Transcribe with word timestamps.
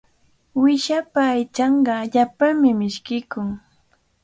Uyshapa 0.61 1.19
aychanqa 1.33 1.91
allaapami 2.01 2.69
mishkiykun. 2.79 3.49